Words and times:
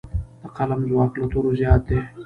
د 0.41 0.43
قلم 0.57 0.79
ځواک 0.89 1.11
له 1.21 1.25
تورو 1.31 1.51
زیات 1.59 1.81
دی. 1.89 1.99